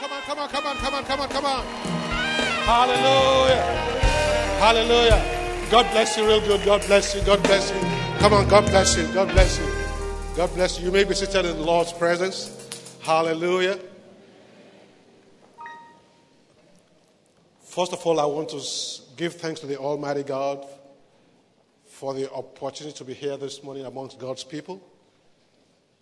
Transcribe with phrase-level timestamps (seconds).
[0.00, 1.64] come on, come on, come on, come on, come on, come on.
[2.64, 3.62] Hallelujah.
[4.58, 5.68] Hallelujah.
[5.70, 6.64] God bless you real good.
[6.64, 7.22] God bless you.
[7.22, 7.80] God bless you.
[8.18, 9.06] Come on, God bless you.
[9.12, 9.66] God bless you.
[10.36, 10.86] God bless you.
[10.86, 12.96] You may be seated in the Lord's presence.
[13.02, 13.78] Hallelujah.
[17.60, 18.62] First of all, I want to
[19.16, 20.66] give thanks to the Almighty God
[21.86, 24.82] for the opportunity to be here this morning amongst God's people.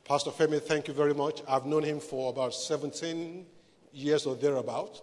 [0.04, 1.42] Pastor Femi, thank you very much.
[1.48, 3.44] I've known him for about 17
[3.92, 5.00] years or thereabout.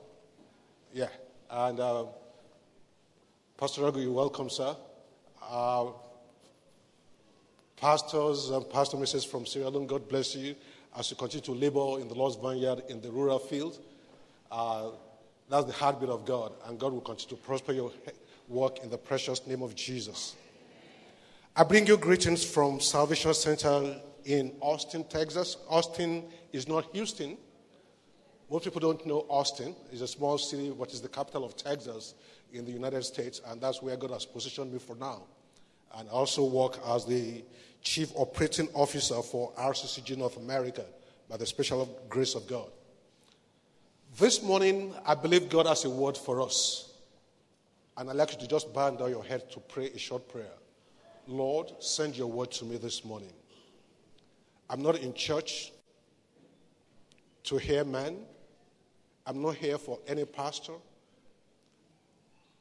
[0.93, 1.09] Yeah.
[1.49, 2.05] And uh,
[3.57, 4.75] Pastor Agu, you're welcome, sir.
[5.41, 5.87] Uh,
[7.77, 9.27] pastors and Pastor Mrs.
[9.27, 10.55] from Sierra Leone, God bless you
[10.97, 13.79] as you continue to labor in the Lord's vineyard in the rural field.
[14.51, 14.89] Uh,
[15.49, 17.91] that's the heartbeat of God, and God will continue to prosper your
[18.47, 20.35] work in the precious name of Jesus.
[21.55, 23.95] I bring you greetings from Salvation Center
[24.25, 25.57] in Austin, Texas.
[25.69, 27.37] Austin is not Houston.
[28.49, 29.75] Most people don't know Austin.
[29.91, 32.13] It's a small city, but it's the capital of Texas
[32.53, 35.23] in the United States, and that's where God has positioned me for now.
[35.97, 37.43] And I also work as the
[37.81, 40.85] Chief Operating Officer for RCCG North America
[41.29, 42.69] by the special grace of God.
[44.17, 46.93] This morning, I believe God has a word for us.
[47.97, 50.53] And I'd like you to just bow down your head to pray a short prayer.
[51.27, 53.33] Lord, send your word to me this morning.
[54.69, 55.71] I'm not in church
[57.43, 58.17] to hear men.
[59.25, 60.73] I'm not here for any pastor.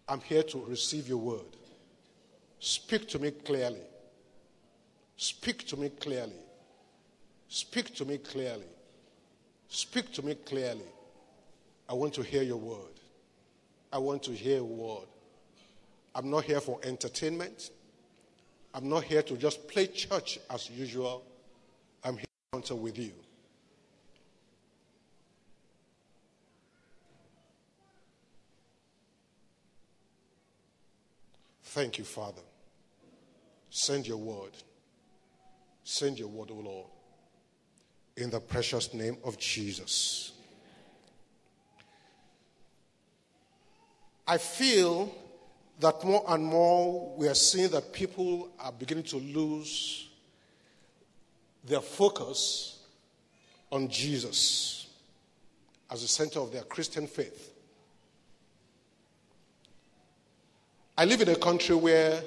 [0.08, 1.56] I'm here to receive your word.
[2.58, 3.82] Speak to me clearly.
[5.16, 6.32] Speak to me clearly.
[7.48, 8.66] Speak to me clearly.
[9.68, 10.86] Speak to me clearly.
[11.88, 13.00] I want to hear your word.
[13.92, 15.06] I want to hear your word.
[16.14, 17.70] I'm not here for entertainment.
[18.72, 21.24] I'm not here to just play church as usual.
[22.02, 23.12] I'm here to answer with you.
[31.74, 32.40] Thank you, Father.
[33.68, 34.52] Send your word.
[35.82, 36.86] Send your word, O Lord.
[38.16, 40.30] In the precious name of Jesus.
[44.24, 45.12] I feel
[45.80, 50.10] that more and more we are seeing that people are beginning to lose
[51.64, 52.84] their focus
[53.72, 54.86] on Jesus
[55.90, 57.53] as the center of their Christian faith.
[60.96, 62.22] I live in a country where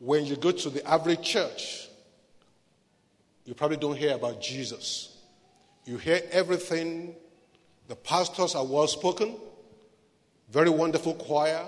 [0.00, 1.88] when you go to the average church,
[3.44, 5.16] you probably don't hear about Jesus.
[5.84, 7.14] You hear everything.
[7.86, 9.36] The pastors are well spoken,
[10.50, 11.64] very wonderful choir,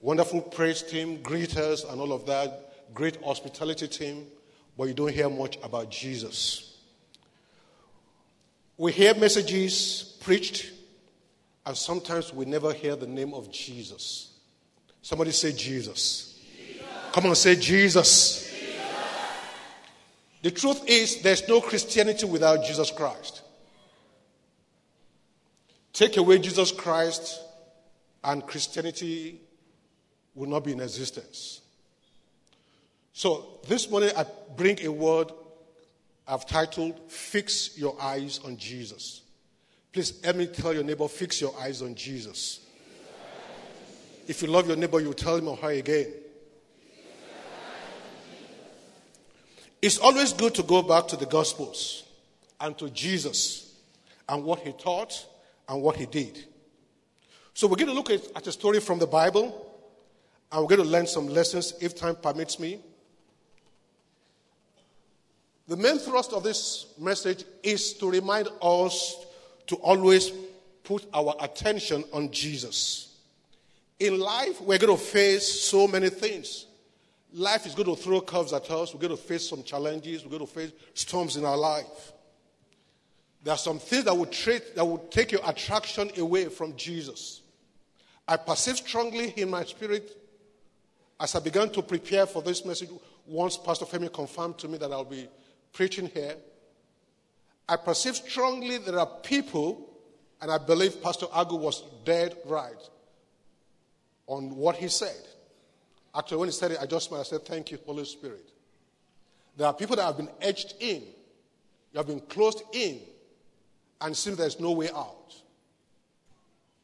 [0.00, 4.26] wonderful praise team, greeters, and all of that great hospitality team,
[4.76, 6.78] but you don't hear much about Jesus.
[8.76, 10.70] We hear messages preached,
[11.66, 14.30] and sometimes we never hear the name of Jesus.
[15.02, 16.40] Somebody say Jesus.
[16.56, 16.84] Jesus.
[17.12, 18.48] Come on, say Jesus.
[18.48, 18.84] Jesus.
[20.42, 23.42] The truth is, there's no Christianity without Jesus Christ.
[25.92, 27.40] Take away Jesus Christ,
[28.22, 29.40] and Christianity
[30.36, 31.62] will not be in existence.
[33.12, 34.24] So this morning I
[34.56, 35.32] bring a word
[36.28, 39.22] I've titled Fix Your Eyes on Jesus.
[39.96, 42.60] Please let me tell your neighbor, fix your eyes on Jesus.
[44.28, 46.12] If you love your neighbor, you tell him or her again.
[49.80, 52.04] It's always good to go back to the Gospels
[52.60, 53.74] and to Jesus
[54.28, 55.24] and what he taught
[55.66, 56.44] and what he did.
[57.54, 59.80] So we're going to look at, at a story from the Bible
[60.52, 62.80] and we're going to learn some lessons if time permits me.
[65.68, 69.22] The main thrust of this message is to remind us
[69.66, 70.32] to always
[70.84, 73.16] put our attention on Jesus.
[73.98, 76.66] In life, we're going to face so many things.
[77.32, 78.94] Life is going to throw curves at us.
[78.94, 80.24] We're going to face some challenges.
[80.24, 82.12] We're going to face storms in our life.
[83.42, 84.32] There are some things that would,
[84.74, 87.42] that would take your attraction away from Jesus.
[88.26, 90.16] I perceive strongly in my spirit
[91.18, 92.90] as I began to prepare for this message.
[93.26, 95.28] Once Pastor Femi confirmed to me that I'll be
[95.72, 96.36] preaching here,
[97.68, 99.90] I perceive strongly there are people,
[100.40, 102.88] and I believe Pastor Agu was dead right
[104.26, 105.16] on what he said.
[106.14, 108.50] Actually, when he said it, I just I said, Thank you, Holy Spirit.
[109.56, 111.02] There are people that have been edged in,
[111.92, 113.00] you have been closed in,
[114.00, 115.34] and seem there's no way out.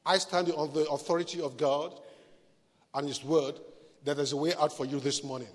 [0.05, 1.93] I stand on the authority of God
[2.95, 3.55] and His word
[4.05, 5.49] that there's a way out for you this morning.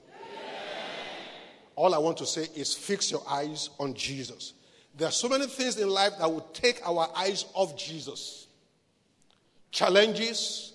[1.75, 4.53] All I want to say is fix your eyes on Jesus.
[4.97, 8.47] There are so many things in life that will take our eyes off Jesus.
[9.69, 10.73] Challenges,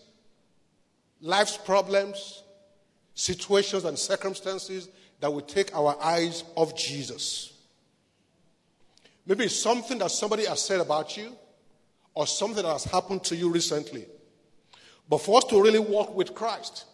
[1.21, 2.45] life's problems,
[3.15, 4.89] situations, and circumstances
[5.19, 7.53] that will take our eyes off Jesus.
[9.27, 11.33] Maybe it's something that somebody has said about you
[12.15, 14.07] or something that has happened to you recently.
[15.09, 16.85] But for us to really walk with Christ,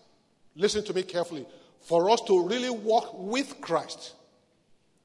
[0.56, 1.46] listen to me carefully.
[1.80, 4.14] For us to really walk with Christ,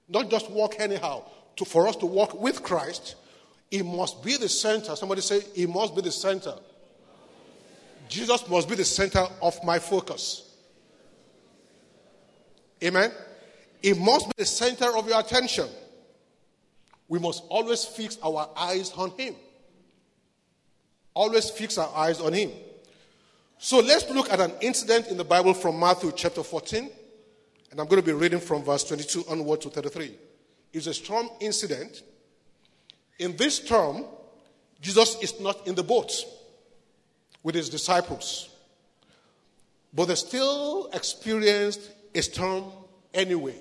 [0.08, 1.24] not just walk anyhow,
[1.58, 3.16] to, for us to walk with Christ,
[3.72, 4.96] it must be the center.
[4.96, 6.54] Somebody say, it must be the center.
[8.08, 10.56] Jesus must be the center of my focus.
[12.84, 13.12] Amen.
[13.82, 15.68] It must be the center of your attention.
[17.08, 19.36] We must always fix our eyes on Him.
[21.14, 22.52] Always fix our eyes on Him.
[23.58, 26.90] So let's look at an incident in the Bible from Matthew chapter 14.
[27.72, 30.16] And I'm going to be reading from verse 22 onward to 33.
[30.74, 32.02] It's a storm incident.
[33.20, 34.06] In this storm,
[34.82, 36.12] Jesus is not in the boat
[37.44, 38.50] with his disciples.
[39.94, 42.66] But they still experienced a storm
[43.14, 43.56] anyway.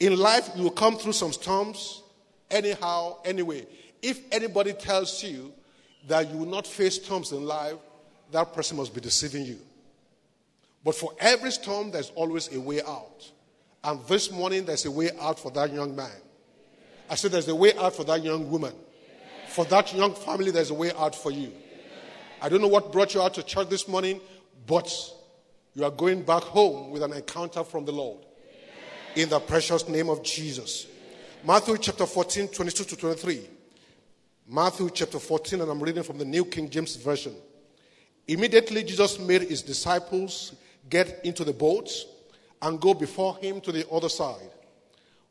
[0.00, 2.02] In life, you will come through some storms
[2.50, 3.66] anyhow, anyway.
[4.02, 5.52] If anybody tells you
[6.08, 7.76] that you will not face storms in life,
[8.32, 9.58] that person must be deceiving you.
[10.82, 13.30] But for every storm, there's always a way out.
[13.82, 16.10] And this morning, there's a way out for that young man.
[17.08, 18.74] I said, there's a way out for that young woman.
[19.48, 21.52] For that young family, there's a way out for you.
[22.40, 24.20] I don't know what brought you out to church this morning,
[24.66, 24.92] but
[25.74, 28.24] you are going back home with an encounter from the Lord.
[29.16, 30.86] In the precious name of Jesus.
[31.44, 33.48] Matthew chapter 14, 22 to 23.
[34.46, 37.34] Matthew chapter 14, and I'm reading from the New King James Version.
[38.28, 40.54] Immediately, Jesus made his disciples
[40.88, 42.04] get into the boats
[42.62, 44.50] and go before him to the other side,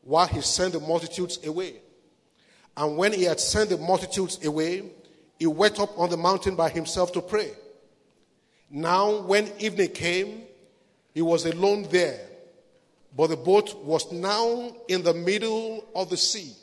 [0.02, 1.82] while he sent the multitudes away.
[2.76, 4.92] And when he had sent the multitudes away,
[5.38, 7.52] he went up on the mountain by himself to pray.
[8.70, 10.44] Now, when evening came,
[11.14, 12.20] he was alone there,
[13.16, 16.54] but the boat was now in the middle of the sea.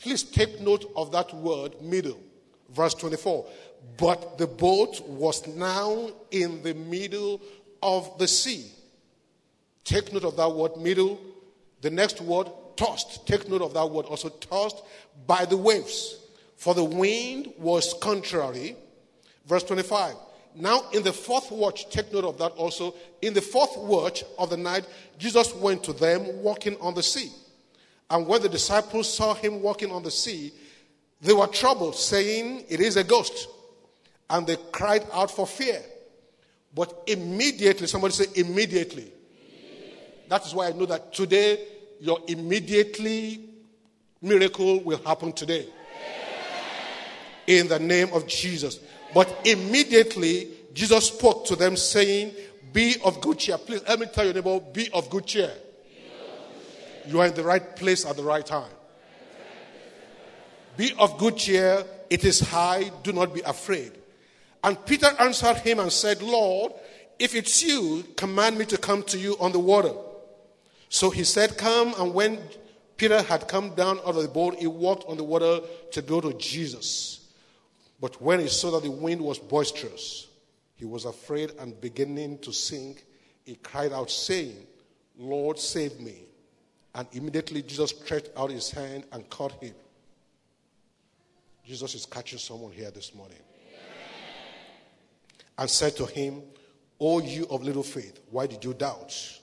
[0.00, 2.18] Please take note of that word, middle.
[2.70, 3.46] Verse 24.
[3.96, 7.40] But the boat was now in the middle
[7.82, 8.66] of the sea.
[9.84, 11.20] Take note of that word, middle.
[11.80, 13.26] The next word, tossed.
[13.26, 14.82] Take note of that word, also tossed
[15.26, 16.18] by the waves
[16.62, 18.76] for the wind was contrary.
[19.46, 20.14] Verse 25.
[20.54, 22.94] Now, in the fourth watch, take note of that also.
[23.20, 24.86] In the fourth watch of the night,
[25.18, 27.32] Jesus went to them walking on the sea.
[28.08, 30.52] And when the disciples saw him walking on the sea,
[31.20, 33.48] they were troubled, saying, It is a ghost.
[34.30, 35.82] And they cried out for fear.
[36.72, 39.12] But immediately, somebody say, immediately.
[40.32, 41.62] That is why I know that today,
[42.00, 43.50] your immediately
[44.22, 45.68] miracle will happen today
[47.46, 48.80] in the name of Jesus.
[49.12, 52.32] But immediately, Jesus spoke to them, saying,
[52.72, 53.58] Be of good cheer.
[53.58, 55.52] Please let me tell your neighbor, be of good cheer.
[57.06, 58.72] You are in the right place at the right time.
[60.78, 61.84] Be of good cheer.
[62.08, 62.90] It is high.
[63.02, 63.92] Do not be afraid.
[64.64, 66.72] And Peter answered him and said, Lord,
[67.18, 69.92] if it's you, command me to come to you on the water.
[70.92, 71.94] So he said, Come.
[71.98, 72.38] And when
[72.98, 75.60] Peter had come down out of the boat, he walked on the water
[75.90, 77.32] to go to Jesus.
[77.98, 80.28] But when he saw that the wind was boisterous,
[80.76, 83.06] he was afraid and beginning to sink,
[83.46, 84.66] he cried out, saying,
[85.16, 86.26] Lord, save me.
[86.94, 89.74] And immediately Jesus stretched out his hand and caught him.
[91.64, 93.38] Jesus is catching someone here this morning.
[95.56, 96.42] And said to him,
[97.00, 99.40] O you of little faith, why did you doubt?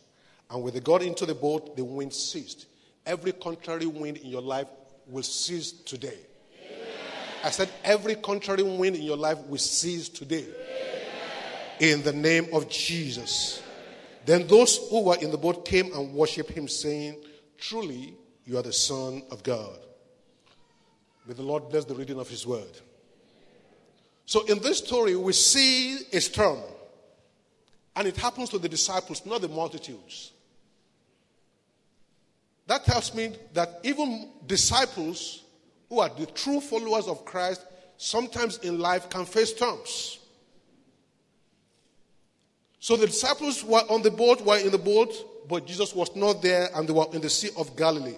[0.49, 2.65] And when they got into the boat, the wind ceased.
[3.05, 4.67] Every contrary wind in your life
[5.07, 6.17] will cease today.
[7.43, 10.45] I said, every contrary wind in your life will cease today.
[11.79, 13.61] In the name of Jesus.
[14.25, 17.23] Then those who were in the boat came and worshiped him, saying,
[17.57, 18.15] Truly,
[18.45, 19.79] you are the Son of God.
[21.25, 22.79] May the Lord bless the reading of his word.
[24.25, 26.59] So, in this story, we see a storm,
[27.95, 30.31] and it happens to the disciples, not the multitudes.
[32.69, 35.41] That tells me that even disciples
[35.89, 37.65] who are the true followers of Christ
[37.97, 40.19] sometimes in life can face storms.
[42.79, 46.43] So the disciples were on the boat, were in the boat, but Jesus was not
[46.43, 48.17] there and they were in the Sea of Galilee.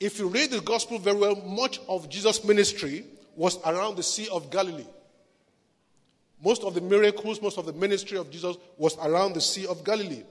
[0.00, 3.04] If you read the gospel very well, much of Jesus' ministry
[3.36, 4.86] was around the Sea of Galilee.
[6.42, 9.84] Most of the miracles, most of the ministry of Jesus was around the Sea of
[9.84, 10.22] Galilee.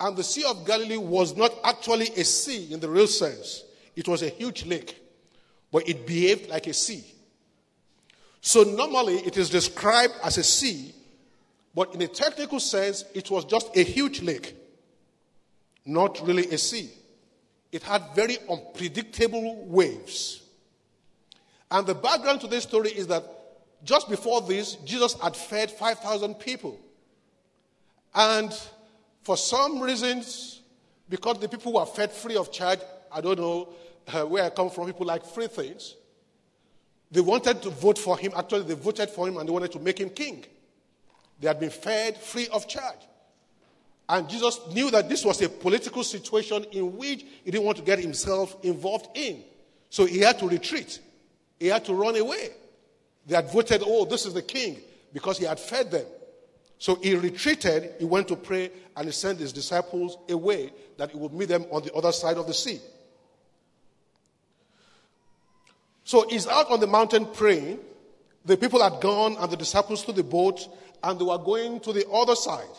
[0.00, 3.64] And the Sea of Galilee was not actually a sea in the real sense.
[3.94, 5.00] It was a huge lake,
[5.70, 7.04] but it behaved like a sea.
[8.40, 10.94] So normally it is described as a sea,
[11.74, 14.54] but in a technical sense, it was just a huge lake,
[15.86, 16.90] not really a sea.
[17.72, 20.42] It had very unpredictable waves.
[21.70, 23.24] And the background to this story is that
[23.82, 26.78] just before this, Jesus had fed 5,000 people.
[28.14, 28.56] And
[29.24, 30.60] for some reasons,
[31.08, 33.68] because the people were fed free of charge, I don't know
[34.12, 35.94] uh, where I come from, people like free things.
[37.10, 38.32] They wanted to vote for him.
[38.36, 40.44] Actually, they voted for him and they wanted to make him king.
[41.40, 43.00] They had been fed free of charge.
[44.08, 47.84] And Jesus knew that this was a political situation in which he didn't want to
[47.84, 49.42] get himself involved in.
[49.88, 51.00] So he had to retreat.
[51.58, 52.50] He had to run away.
[53.26, 54.80] They had voted, oh, this is the king,
[55.12, 56.04] because he had fed them.
[56.84, 61.16] So he retreated, he went to pray, and he sent his disciples away that he
[61.16, 62.78] would meet them on the other side of the sea.
[66.04, 67.78] So he's out on the mountain praying.
[68.44, 70.68] The people had gone, and the disciples to the boat,
[71.02, 72.76] and they were going to the other side.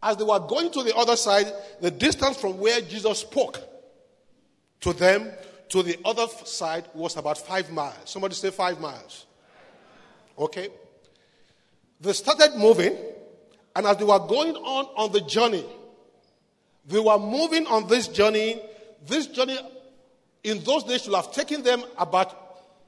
[0.00, 3.58] As they were going to the other side, the distance from where Jesus spoke
[4.78, 5.28] to them
[5.70, 7.96] to the other side was about five miles.
[8.04, 9.26] Somebody say five miles.
[10.38, 10.68] Okay?
[12.02, 12.96] They started moving,
[13.76, 15.64] and as they were going on on the journey,
[16.84, 18.60] they were moving on this journey.
[19.06, 19.56] This journey
[20.42, 22.36] in those days should have taken them about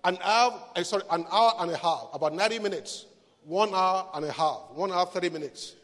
[0.03, 3.07] an hour, eh, sorry, an hour and a half, about 90 minutes,
[3.45, 5.77] one hour and a half, one hour, 30 minutes.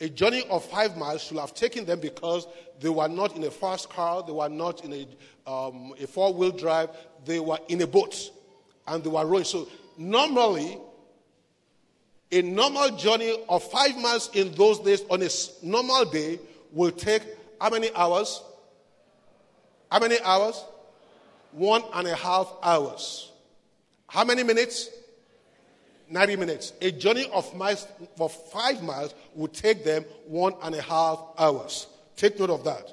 [0.00, 2.46] A journey of five miles should have taken them because
[2.80, 6.32] they were not in a fast car, they were not in a, um, a four
[6.32, 6.88] wheel drive,
[7.26, 8.30] they were in a boat
[8.86, 9.44] and they were rowing.
[9.44, 9.68] So,
[9.98, 10.78] normally,
[12.32, 15.28] a normal journey of five miles in those days on a
[15.62, 16.38] normal day
[16.72, 17.22] will take
[17.60, 18.42] how many hours?
[19.90, 20.64] How many hours?
[21.52, 23.30] One and a half hours.
[24.06, 24.88] How many minutes?
[26.08, 26.72] 90 minutes.
[26.80, 31.86] A journey of miles for five miles would take them one and a half hours.
[32.16, 32.92] Take note of that.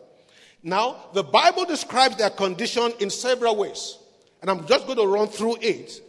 [0.64, 3.98] Now, the Bible describes their condition in several ways.
[4.42, 6.02] And I'm just going to run through it.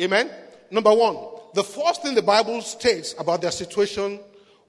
[0.00, 0.30] Amen.
[0.70, 1.16] Number one,
[1.54, 4.20] the first thing the Bible states about their situation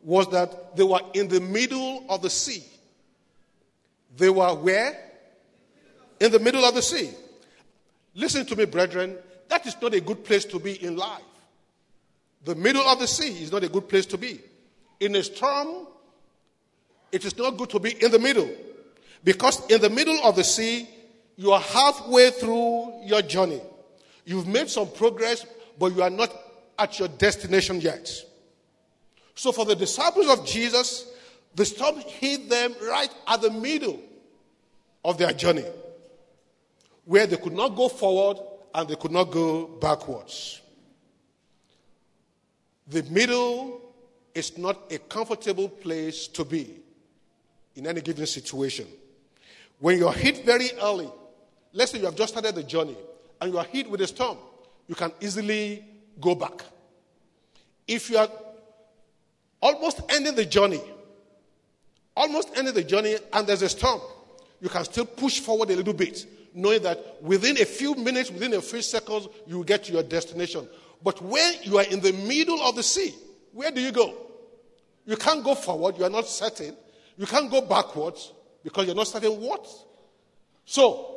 [0.03, 2.63] was that they were in the middle of the sea.
[4.17, 4.97] They were where?
[6.19, 7.11] In the middle of the sea.
[8.13, 9.17] Listen to me, brethren.
[9.49, 11.23] That is not a good place to be in life.
[12.45, 14.39] The middle of the sea is not a good place to be.
[14.99, 15.87] In a storm,
[17.11, 18.49] it is not good to be in the middle.
[19.23, 20.87] Because in the middle of the sea,
[21.35, 23.61] you are halfway through your journey.
[24.25, 25.45] You've made some progress,
[25.77, 26.33] but you are not
[26.79, 28.09] at your destination yet.
[29.35, 31.07] So for the disciples of Jesus,
[31.55, 33.99] the storm hit them right at the middle
[35.03, 35.65] of their journey,
[37.05, 38.37] where they could not go forward
[38.73, 40.61] and they could not go backwards.
[42.87, 43.81] The middle
[44.33, 46.75] is not a comfortable place to be
[47.75, 48.87] in any given situation.
[49.79, 51.09] When you're hit very early,
[51.73, 52.97] let's say you have just started the journey
[53.39, 54.37] and you are hit with a storm,
[54.87, 55.85] you can easily
[56.19, 56.63] go back.
[57.87, 58.29] If you are
[59.61, 60.81] almost ending the journey,
[62.15, 64.01] almost ending the journey, and there's a storm,
[64.61, 68.53] you can still push forward a little bit, knowing that within a few minutes, within
[68.53, 70.67] a few seconds, you will get to your destination.
[71.03, 73.13] But when you are in the middle of the sea,
[73.53, 74.15] where do you go?
[75.05, 76.75] You can't go forward, you are not certain.
[77.17, 78.33] You can't go backwards
[78.63, 79.67] because you're not certain what.
[80.65, 81.15] So,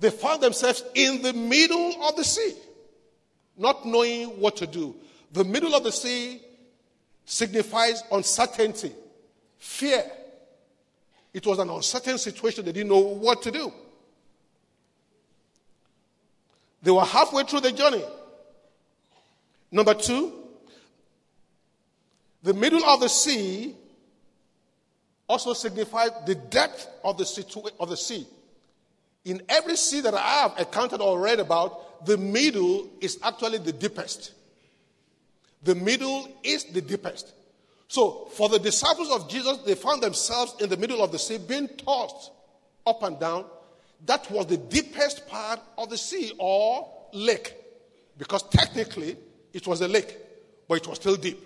[0.00, 2.54] they found themselves in the middle of the sea
[3.58, 4.94] not knowing what to do.
[5.32, 6.40] The middle of the sea
[7.24, 8.92] signifies uncertainty,
[9.58, 10.04] fear.
[11.34, 12.64] It was an uncertain situation.
[12.64, 13.72] They didn't know what to do.
[16.82, 18.04] They were halfway through the journey.
[19.70, 20.32] Number two,
[22.42, 23.74] the middle of the sea
[25.28, 28.26] also signified the depth of the, situa- of the sea.
[29.24, 33.72] In every sea that I have encountered or read about, the middle is actually the
[33.72, 34.32] deepest.
[35.62, 37.32] The middle is the deepest.
[37.88, 41.38] So, for the disciples of Jesus, they found themselves in the middle of the sea
[41.38, 42.30] being tossed
[42.86, 43.46] up and down.
[44.06, 47.54] That was the deepest part of the sea or lake.
[48.16, 49.16] Because technically,
[49.52, 50.16] it was a lake,
[50.68, 51.38] but it was still deep.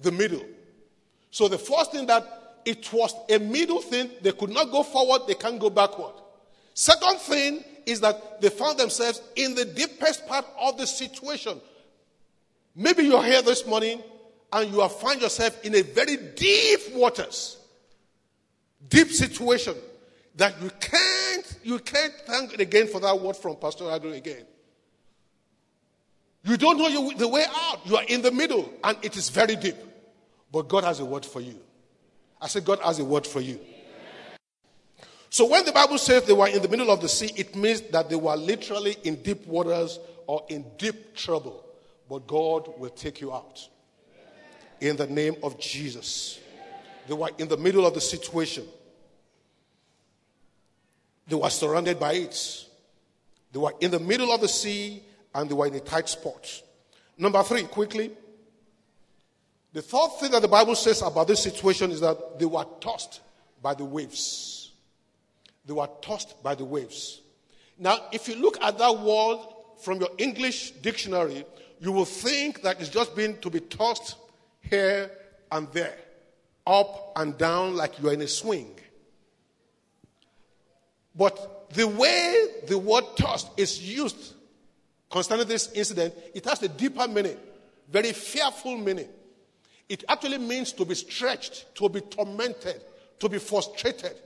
[0.00, 0.44] The middle.
[1.30, 5.22] So, the first thing that it was a middle thing, they could not go forward,
[5.26, 6.14] they can't go backward.
[6.74, 11.60] Second thing is that they found themselves in the deepest part of the situation.
[12.74, 14.02] Maybe you're here this morning
[14.52, 17.58] and you have found yourself in a very deep waters,
[18.88, 19.74] deep situation.
[20.36, 24.44] that you can't, you can't thank again for that word from Pastor Agu again.
[26.44, 27.86] You don't know your, the way out.
[27.86, 29.76] You are in the middle and it is very deep.
[30.50, 31.58] But God has a word for you.
[32.40, 33.60] I said, God has a word for you.
[35.32, 37.80] So when the Bible says they were in the middle of the sea, it means
[37.92, 41.64] that they were literally in deep waters or in deep trouble.
[42.06, 43.66] But God will take you out.
[44.82, 46.38] In the name of Jesus.
[47.08, 48.64] They were in the middle of the situation.
[51.26, 52.66] They were surrounded by it.
[53.54, 55.02] They were in the middle of the sea
[55.34, 56.62] and they were in a tight spot.
[57.16, 58.10] Number three, quickly.
[59.72, 63.22] The third thing that the Bible says about this situation is that they were tossed
[63.62, 64.61] by the waves.
[65.64, 67.20] They were tossed by the waves.
[67.78, 69.38] Now, if you look at that word
[69.80, 71.44] from your English dictionary,
[71.80, 74.16] you will think that it's just been to be tossed
[74.60, 75.10] here
[75.50, 75.98] and there,
[76.66, 78.78] up and down like you are in a swing.
[81.14, 84.34] But the way the word tossed is used
[85.10, 87.36] concerning this incident, it has a deeper meaning,
[87.88, 89.08] very fearful meaning.
[89.88, 92.82] It actually means to be stretched, to be tormented,
[93.18, 94.16] to be frustrated.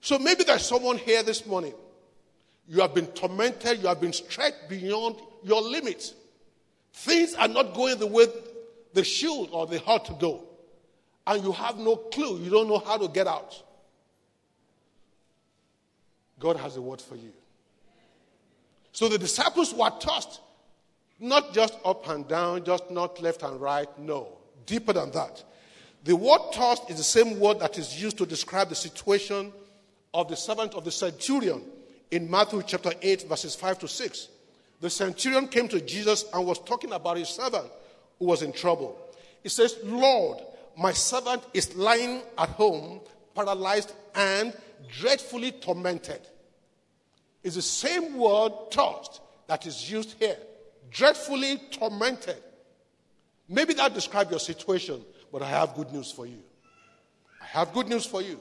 [0.00, 1.74] So maybe there's someone here this morning.
[2.68, 6.14] You have been tormented, you have been stretched beyond your limits.
[6.92, 8.26] Things are not going the way
[8.92, 10.44] they should or they ought to go.
[11.26, 13.62] And you have no clue, you don't know how to get out.
[16.38, 17.32] God has a word for you.
[18.92, 20.40] So the disciples were tossed,
[21.18, 23.88] not just up and down, just not left and right.
[23.98, 25.42] No, deeper than that.
[26.04, 29.52] The word tossed is the same word that is used to describe the situation
[30.14, 31.62] of the servant of the centurion
[32.10, 34.28] in Matthew chapter 8, verses 5 to 6.
[34.80, 37.66] The centurion came to Jesus and was talking about his servant
[38.18, 38.98] who was in trouble.
[39.42, 40.38] He says, Lord,
[40.76, 43.00] my servant is lying at home,
[43.34, 44.56] paralyzed and
[44.88, 46.20] dreadfully tormented.
[47.42, 50.36] It's the same word tossed that is used here.
[50.90, 52.42] Dreadfully tormented.
[53.48, 56.42] Maybe that describes your situation, but I have good news for you.
[57.40, 58.38] I have good news for you.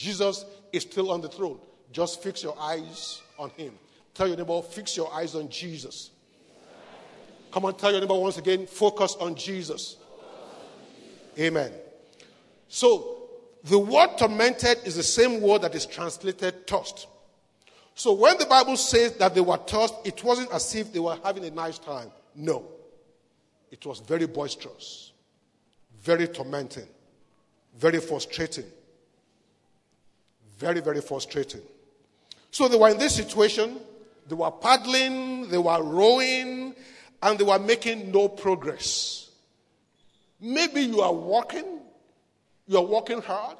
[0.00, 1.58] Jesus is still on the throne.
[1.92, 3.74] Just fix your eyes on him.
[4.14, 6.10] Tell your neighbor, fix your eyes on Jesus.
[7.52, 9.98] Come on, tell your neighbor once again, focus on Jesus.
[11.38, 11.70] Amen.
[12.68, 13.28] So,
[13.64, 17.06] the word tormented is the same word that is translated tossed.
[17.94, 21.18] So, when the Bible says that they were tossed, it wasn't as if they were
[21.22, 22.10] having a nice time.
[22.34, 22.64] No.
[23.70, 25.12] It was very boisterous,
[26.00, 26.88] very tormenting,
[27.76, 28.64] very frustrating.
[30.60, 31.62] Very, very frustrating.
[32.50, 33.80] So they were in this situation.
[34.28, 36.74] They were paddling, they were rowing,
[37.22, 39.30] and they were making no progress.
[40.38, 41.80] Maybe you are walking,
[42.66, 43.56] you are working hard,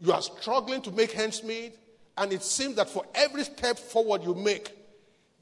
[0.00, 1.74] you are struggling to make ends meet,
[2.16, 4.72] and it seems that for every step forward you make,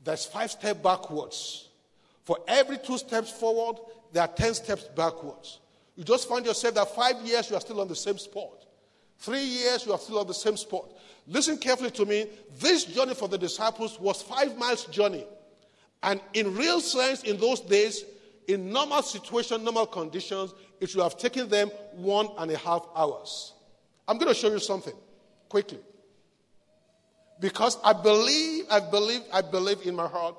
[0.02, 1.68] there's five steps backwards.
[2.24, 3.80] For every two steps forward,
[4.12, 5.60] there are 10 steps backwards.
[5.96, 8.61] You just find yourself that five years you are still on the same spot.
[9.22, 10.90] Three years you are still on the same spot.
[11.28, 12.26] Listen carefully to me.
[12.58, 15.24] This journey for the disciples was five miles journey.
[16.02, 18.04] And in real sense, in those days,
[18.48, 23.52] in normal situation, normal conditions, it should have taken them one and a half hours.
[24.08, 24.94] I'm going to show you something
[25.48, 25.78] quickly.
[27.38, 30.34] Because I believe, I believe, I believe in my heart,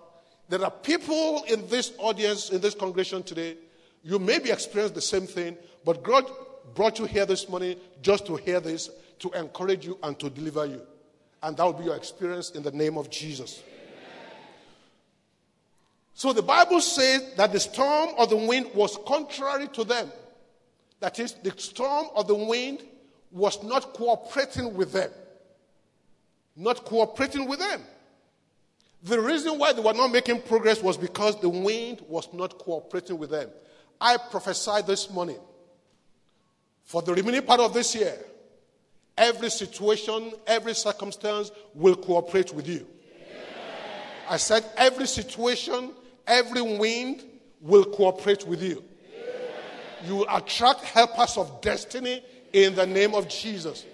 [0.49, 3.55] there are people in this audience, in this congregation today,
[4.03, 6.29] you may be experiencing the same thing, but God
[6.75, 10.65] brought you here this morning just to hear this, to encourage you and to deliver
[10.65, 10.81] you.
[11.41, 13.61] And that will be your experience in the name of Jesus.
[16.13, 20.11] So the Bible says that the storm of the wind was contrary to them.
[20.99, 22.83] That is, the storm of the wind
[23.31, 25.09] was not cooperating with them.
[26.55, 27.81] Not cooperating with them.
[29.03, 33.17] The reason why they were not making progress was because the wind was not cooperating
[33.17, 33.49] with them.
[33.99, 35.39] I prophesied this morning
[36.83, 38.17] for the remaining part of this year,
[39.17, 42.87] every situation, every circumstance will cooperate with you.
[44.29, 45.91] I said every situation,
[46.25, 47.23] every wind
[47.59, 48.83] will cooperate with you.
[50.05, 53.85] You attract helpers of destiny in the name of Jesus.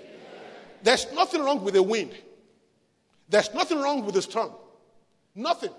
[0.81, 2.11] There's nothing wrong with the wind.
[3.27, 4.51] There's nothing wrong with the storm.
[5.35, 5.71] Nothing.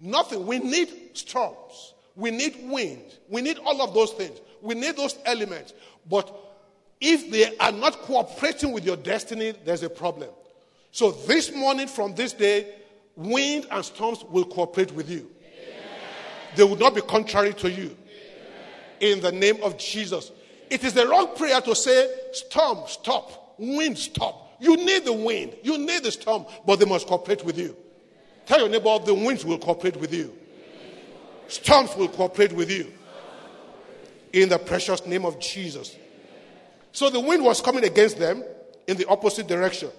[0.00, 0.46] Nothing.
[0.46, 1.94] We need storms.
[2.16, 3.18] We need wind.
[3.28, 4.40] We need all of those things.
[4.62, 5.74] We need those elements.
[6.08, 6.34] But
[7.00, 10.30] if they are not cooperating with your destiny, there's a problem.
[10.92, 12.74] So this morning, from this day,
[13.14, 15.30] wind and storms will cooperate with you.
[15.42, 15.82] Amen.
[16.56, 17.94] They will not be contrary to you.
[19.00, 19.12] Amen.
[19.12, 20.32] In the name of Jesus.
[20.70, 23.54] It is the wrong prayer to say, storm, stop.
[23.58, 24.56] Wind, stop.
[24.58, 25.54] You need the wind.
[25.62, 27.76] You need the storm, but they must cooperate with you.
[28.46, 30.34] Tell your neighbor, the winds will cooperate with you.
[31.48, 32.92] Storms will cooperate with you.
[34.32, 35.96] In the precious name of Jesus.
[36.92, 38.42] So the wind was coming against them
[38.86, 39.90] in the opposite direction.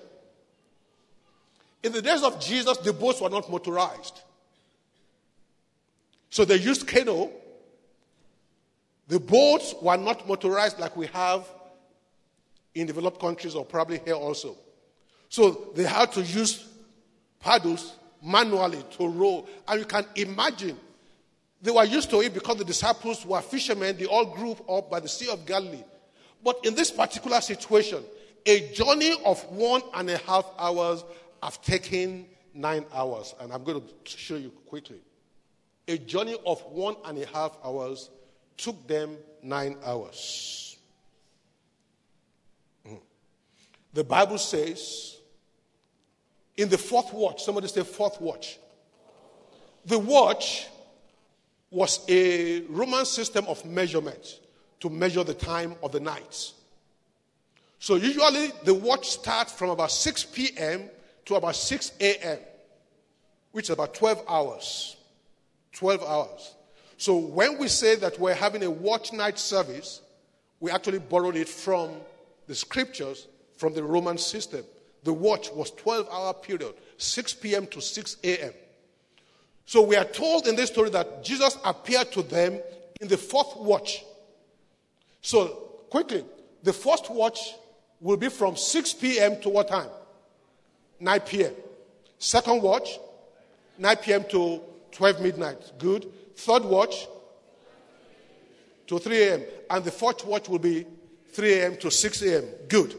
[1.83, 4.21] In the days of Jesus, the boats were not motorized.
[6.29, 7.29] So they used canoe.
[9.07, 11.47] The boats were not motorized like we have
[12.75, 14.57] in developed countries or probably here also.
[15.29, 16.67] So they had to use
[17.39, 19.47] paddles manually to row.
[19.67, 20.77] And you can imagine
[21.61, 23.97] they were used to it because the disciples were fishermen.
[23.97, 25.83] They all grew up by the Sea of Galilee.
[26.43, 28.03] But in this particular situation,
[28.45, 31.03] a journey of one and a half hours
[31.41, 33.33] have taken nine hours.
[33.39, 34.99] And I'm going to show you quickly.
[35.87, 38.09] A journey of one and a half hours
[38.55, 40.77] took them nine hours.
[42.87, 42.99] Mm.
[43.93, 45.17] The Bible says,
[46.55, 48.59] in the fourth watch, somebody say fourth watch.
[49.85, 50.67] The watch
[51.77, 54.39] was a Roman system of measurement
[54.79, 56.51] to measure the time of the night.
[57.77, 60.89] So usually the watch starts from about 6 p.m.
[61.25, 62.39] to about 6 a.m.,
[63.51, 64.97] which is about 12 hours.
[65.73, 66.55] 12 hours.
[66.97, 70.01] So when we say that we're having a watch night service,
[70.59, 71.91] we actually borrowed it from
[72.47, 74.63] the scriptures from the Roman system.
[75.03, 77.67] The watch was 12 hour period, 6 p.m.
[77.67, 78.53] to 6 a.m.
[79.67, 82.61] So we are told in this story that Jesus appeared to them
[83.01, 84.05] in the fourth watch.
[85.21, 85.47] So
[85.89, 86.23] quickly,
[86.63, 87.53] the first watch
[87.99, 89.41] will be from 6 p.m.
[89.41, 89.89] to what time?
[91.01, 91.53] 9 p.m.
[92.17, 92.97] Second watch,
[93.77, 94.23] 9 p.m.
[94.29, 95.73] to 12 midnight.
[95.77, 96.07] Good.
[96.37, 97.05] Third watch
[98.87, 99.43] to 3 a.m.
[99.69, 100.85] And the fourth watch will be
[101.33, 101.75] 3 a.m.
[101.77, 102.45] to 6 a.m.
[102.69, 102.95] Good.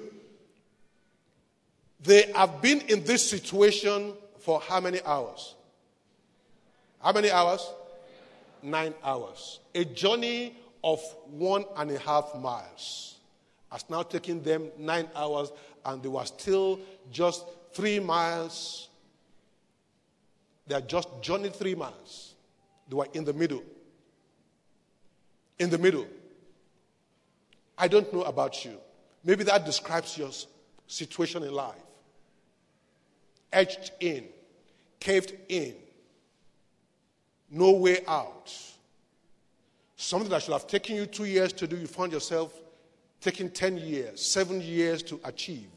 [2.01, 5.55] They have been in this situation for how many hours?
[7.01, 7.69] How many hours?
[8.63, 9.61] Nine hours.
[9.75, 13.17] A journey of one and a half miles
[13.71, 15.53] has now taken them nine hours,
[15.85, 16.81] and they were still
[17.11, 18.89] just three miles.
[20.67, 22.35] They are just journeyed three miles.
[22.89, 23.63] They were in the middle.
[25.59, 26.07] In the middle.
[27.77, 28.79] I don't know about you.
[29.25, 30.31] Maybe that describes your
[30.87, 31.75] situation in life.
[33.53, 34.25] Edged in,
[35.01, 35.75] caved in,
[37.51, 38.53] no way out.
[39.97, 42.53] Something that should have taken you two years to do, you found yourself
[43.21, 45.71] taking 10 years, seven years to achieve.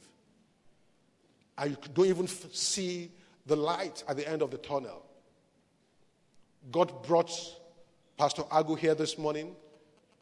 [1.58, 3.12] And you don't even see
[3.46, 5.06] the light at the end of the tunnel.
[6.72, 7.32] God brought
[8.18, 9.56] Pastor Agu here this morning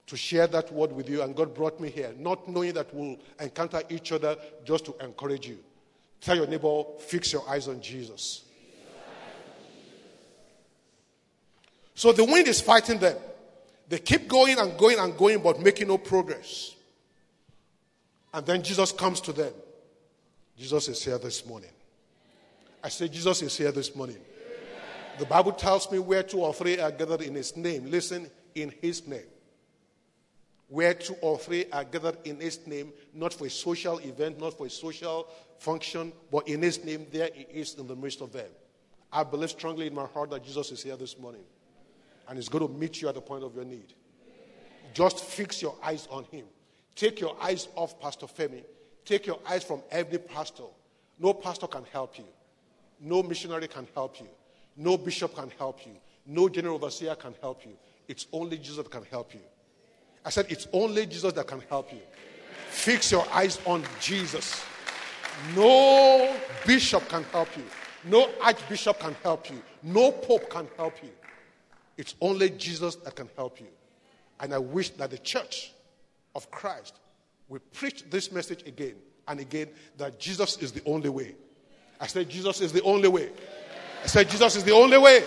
[0.07, 3.17] to share that word with you, and God brought me here, not knowing that we'll
[3.39, 5.59] encounter each other just to encourage you.
[6.21, 8.45] Tell your neighbor, fix your eyes on Jesus.
[11.99, 13.17] So the wind is fighting them.
[13.89, 16.73] They keep going and going and going, but making no progress.
[18.33, 19.51] And then Jesus comes to them.
[20.57, 21.71] Jesus is here this morning.
[22.81, 24.15] I say, Jesus is here this morning.
[25.17, 27.91] The Bible tells me where two or three are gathered in His name.
[27.91, 29.27] Listen, in His name.
[30.69, 34.57] Where two or three are gathered in His name, not for a social event, not
[34.57, 38.31] for a social function, but in His name, there He is in the midst of
[38.31, 38.47] them.
[39.11, 41.43] I believe strongly in my heart that Jesus is here this morning
[42.29, 43.93] and He's going to meet you at the point of your need.
[44.93, 46.45] Just fix your eyes on Him.
[46.95, 48.63] Take your eyes off Pastor Femi.
[49.03, 50.63] Take your eyes from every pastor.
[51.19, 52.25] No pastor can help you.
[53.01, 54.27] No missionary can help you.
[54.77, 55.93] No bishop can help you.
[56.25, 57.71] No general overseer can help you.
[58.07, 59.41] It's only Jesus that can help you.
[60.23, 61.99] I said, it's only Jesus that can help you.
[62.69, 64.61] Fix your eyes on Jesus.
[65.55, 67.63] No bishop can help you.
[68.03, 69.61] No archbishop can help you.
[69.81, 71.09] No pope can help you.
[71.99, 73.67] It's only Jesus that can help you.
[74.39, 75.73] And I wish that the church
[76.33, 76.95] of Christ
[77.49, 78.95] will preach this message again
[79.27, 81.35] and again that Jesus is the only way.
[81.99, 83.29] I said, Jesus is the only way.
[84.01, 85.25] I said, Jesus is the only way.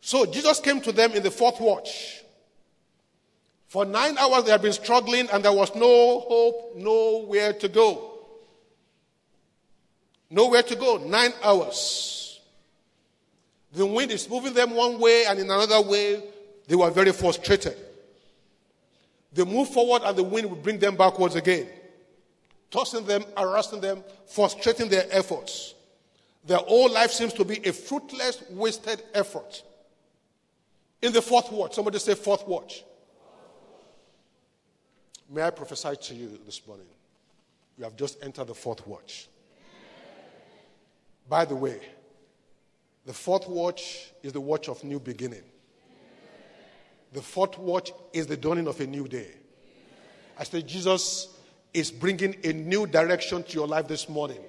[0.00, 2.24] So Jesus came to them in the fourth watch.
[3.68, 8.11] For nine hours they had been struggling and there was no hope, nowhere to go.
[10.32, 10.96] Nowhere to go.
[10.96, 12.40] Nine hours.
[13.74, 16.22] The wind is moving them one way and in another way.
[16.66, 17.76] They were very frustrated.
[19.34, 21.68] They move forward and the wind will bring them backwards again,
[22.70, 25.74] tossing them, harassing them, frustrating their efforts.
[26.46, 29.62] Their whole life seems to be a fruitless, wasted effort.
[31.02, 32.84] In the fourth watch, somebody say fourth watch.
[35.30, 36.86] May I prophesy to you this morning?
[37.76, 39.28] You have just entered the fourth watch.
[41.32, 41.80] By the way,
[43.06, 45.40] the fourth watch is the watch of new beginning.
[47.14, 49.30] The fourth watch is the dawning of a new day.
[50.36, 51.34] I say Jesus
[51.72, 54.40] is bringing a new direction to your life this morning.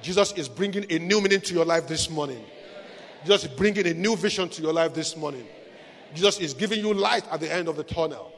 [0.00, 2.42] Jesus is bringing a new meaning to your life this morning.
[3.26, 5.46] Jesus is bringing a new vision to your life this morning.
[6.14, 8.32] Jesus is giving you light at the end of the tunnel.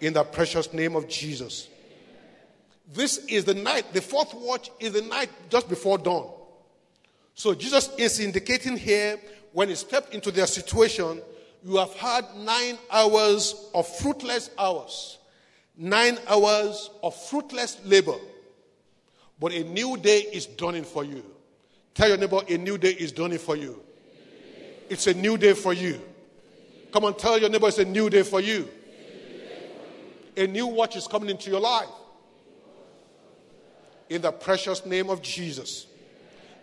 [0.00, 1.68] In the precious name of Jesus.
[2.94, 6.38] This is the night, the fourth watch is the night just before dawn.
[7.34, 9.18] So Jesus is indicating here
[9.52, 11.20] when he stepped into their situation,
[11.64, 15.18] you have had nine hours of fruitless hours,
[15.76, 18.16] nine hours of fruitless labor.
[19.38, 21.24] But a new day is dawning for you.
[21.94, 23.82] Tell your neighbor, a new day is dawning for you.
[24.88, 26.00] It's a new day for you.
[26.92, 28.68] Come on, tell your neighbor it's a new day for you.
[30.36, 31.88] A new watch is coming into your life.
[34.08, 35.86] In the precious name of Jesus.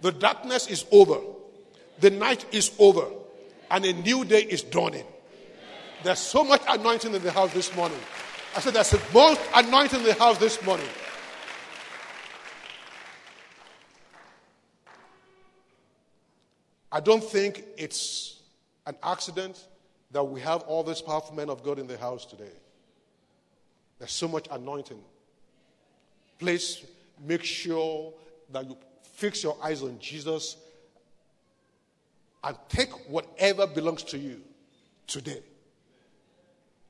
[0.01, 1.19] The darkness is over.
[1.99, 3.05] The night is over.
[3.71, 5.05] And a new day is dawning.
[6.03, 7.99] There's so much anointing in the house this morning.
[8.55, 10.87] I said there's the most anointing in the house this morning.
[16.91, 18.39] I don't think it's
[18.87, 19.67] an accident
[20.11, 22.51] that we have all these powerful men of God in the house today.
[23.99, 24.99] There's so much anointing.
[26.39, 26.83] Please
[27.23, 28.13] make sure
[28.51, 28.77] that you
[29.19, 30.55] fix your eyes on Jesus
[32.41, 34.39] and take whatever belongs to you
[35.07, 35.41] today.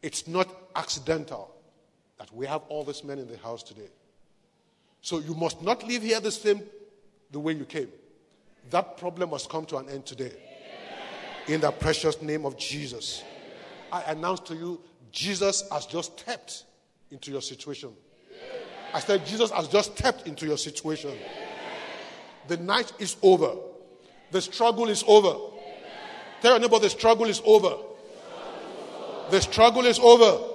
[0.04, 1.56] It's not accidental
[2.20, 3.90] that we have all these men in the house today.
[5.02, 6.62] So you must not leave here the same
[7.32, 7.90] the way you came.
[8.70, 10.34] That problem must come to an end today.
[11.48, 13.24] In the precious name of Jesus.
[13.92, 14.80] I announce to you,
[15.12, 16.66] Jesus has just stepped
[17.10, 17.90] into your situation.
[18.94, 21.12] I said, Jesus has just stepped into your situation.
[22.50, 23.56] The night is over.
[24.32, 25.38] The struggle is over.
[26.42, 27.76] Tell your neighbor, the struggle is over.
[29.30, 30.46] The struggle is over.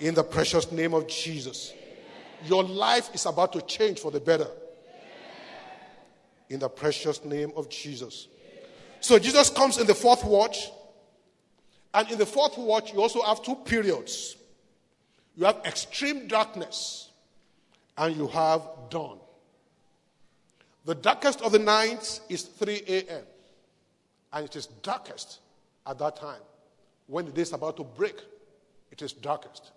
[0.00, 1.72] In the precious name of Jesus.
[2.44, 4.48] Your life is about to change for the better.
[6.48, 8.26] In the precious name of Jesus.
[8.98, 10.68] So Jesus comes in the fourth watch.
[11.94, 14.36] And in the fourth watch, you also have two periods.
[15.36, 17.10] You have extreme darkness
[17.96, 19.20] and you have dawn.
[20.84, 23.22] The darkest of the nights is 3 a.m.
[24.32, 25.40] And it is darkest
[25.86, 26.40] at that time.
[27.06, 28.16] When the day is about to break,
[28.90, 29.72] it is darkest.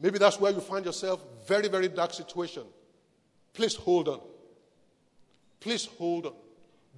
[0.00, 2.62] Maybe that's where you find yourself, very, very dark situation.
[3.52, 4.20] Please hold on.
[5.60, 6.32] Please hold on.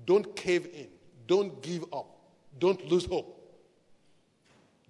[0.07, 0.87] Don't cave in.
[1.27, 2.07] Don't give up.
[2.59, 3.39] Don't lose hope.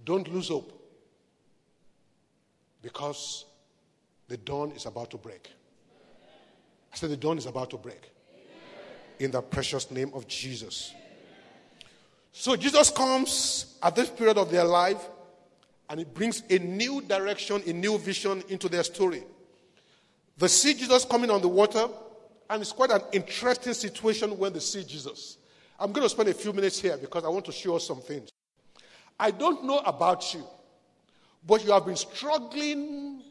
[0.04, 0.78] Don't lose hope.
[2.82, 3.46] Because
[4.28, 5.50] the dawn is about to break.
[6.92, 8.10] I said, the dawn is about to break.
[9.18, 10.92] In the precious name of Jesus.
[12.32, 15.08] So Jesus comes at this period of their life
[15.88, 19.22] and it brings a new direction, a new vision into their story.
[20.38, 21.86] They see Jesus coming on the water,
[22.48, 25.36] and it's quite an interesting situation when they see Jesus.
[25.78, 28.30] I'm going to spend a few minutes here because I want to show some things.
[29.20, 30.44] I don't know about you,
[31.46, 33.21] but you have been struggling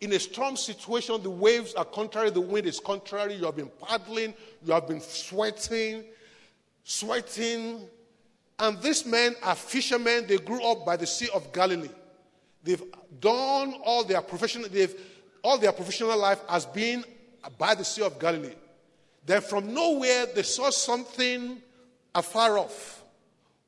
[0.00, 3.70] in a storm situation, the waves are contrary, the wind is contrary, you have been
[3.86, 4.34] paddling,
[4.64, 6.04] you have been sweating,
[6.84, 7.82] sweating.
[8.58, 11.90] And these men are fishermen, they grew up by the Sea of Galilee.
[12.62, 12.82] They've
[13.20, 14.94] done all their professional, they've,
[15.42, 17.04] all their professional life has been
[17.58, 18.54] by the Sea of Galilee.
[19.26, 21.60] Then from nowhere, they saw something
[22.14, 23.02] afar off,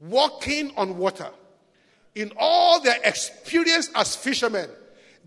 [0.00, 1.28] walking on water.
[2.14, 4.68] In all their experience as fishermen,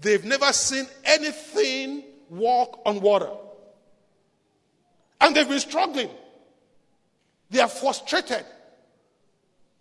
[0.02, 3.30] They've never seen anything walk on water.
[5.22, 6.10] And they've been struggling.
[7.50, 8.46] They are frustrated.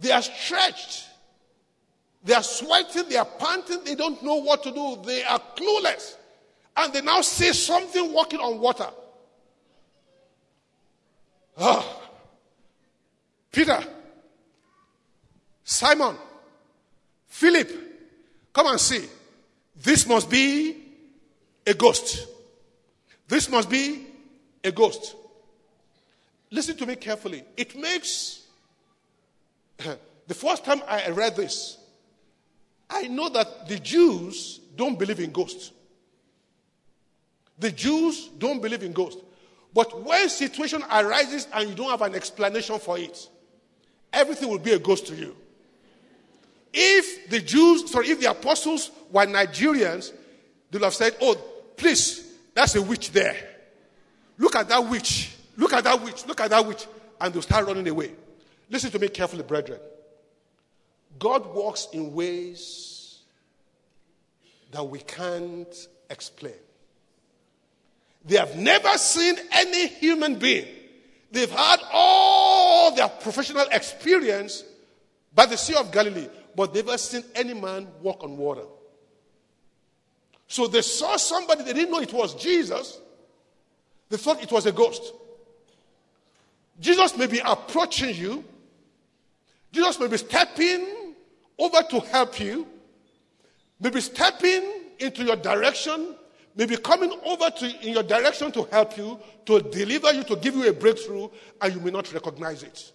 [0.01, 1.09] They are stretched.
[2.25, 3.09] They are sweating.
[3.09, 3.85] They are panting.
[3.85, 4.99] They don't know what to do.
[5.05, 6.17] They are clueless.
[6.77, 8.89] And they now see something walking on water.
[11.59, 12.03] Oh.
[13.53, 13.81] Peter,
[15.63, 16.17] Simon,
[17.29, 17.71] Philip,
[18.53, 19.07] come and see.
[19.77, 20.77] This must be
[21.67, 22.27] a ghost.
[23.29, 24.07] This must be
[24.63, 25.17] a ghost.
[26.51, 27.43] Listen to me carefully.
[27.57, 28.43] It makes
[29.79, 31.79] the first time I read this,
[32.89, 35.73] I know that the Jews don't believe in ghosts.
[37.59, 39.23] The Jews don't believe in ghosts.
[39.73, 43.29] But when situation arises and you don't have an explanation for it,
[44.13, 45.35] everything will be a ghost to you.
[46.75, 50.11] If the Jews, sorry, if the apostles were Nigerians,
[50.71, 51.37] they would have said, Oh,
[51.77, 53.37] please, that's a witch there.
[54.37, 55.37] Look at that witch.
[55.57, 56.27] Look at that witch.
[56.27, 56.87] Look at that witch.
[57.21, 58.11] And they'll start running away.
[58.69, 59.79] Listen to me carefully, brethren.
[61.19, 63.21] God works in ways
[64.73, 66.55] that we can't explain.
[68.25, 70.67] They have never seen any human being.
[71.31, 74.65] They've had all their professional experience
[75.35, 78.65] by the Sea of Galilee, but they've never seen any man walk on water.
[80.47, 83.01] So they saw somebody, they didn't know it was Jesus.
[84.09, 85.13] They thought it was a ghost.
[86.79, 88.45] Jesus may be approaching you.
[89.73, 91.15] Jesus may be stepping
[91.59, 92.67] over to help you,
[93.81, 94.63] maybe stepping
[94.99, 96.15] into your direction,
[96.57, 100.55] maybe coming over to in your direction to help you, to deliver you, to give
[100.55, 101.29] you a breakthrough,
[101.61, 102.93] and you may not recognize it.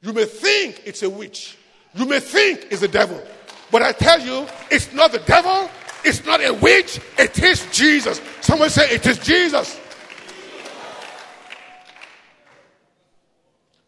[0.00, 1.58] You may think it's a witch.
[1.96, 3.22] You may think it's the devil.
[3.70, 5.68] But I tell you, it's not the devil,
[6.04, 8.20] it's not a witch, it is Jesus.
[8.40, 9.80] Someone say it is Jesus.